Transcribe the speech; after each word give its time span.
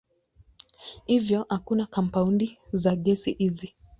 Hivyo 1.05 1.45
hakuna 1.49 1.85
kampaundi 1.85 2.57
za 2.73 2.95
gesi 2.95 3.31
hizi. 3.31 3.75